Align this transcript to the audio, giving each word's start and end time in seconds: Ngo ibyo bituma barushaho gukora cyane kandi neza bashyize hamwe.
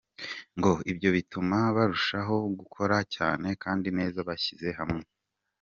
Ngo 0.57 0.71
ibyo 0.91 1.09
bituma 1.15 1.57
barushaho 1.75 2.35
gukora 2.59 2.97
cyane 3.15 3.47
kandi 3.63 3.87
neza 3.97 4.17
bashyize 4.27 4.69
hamwe. 4.79 5.03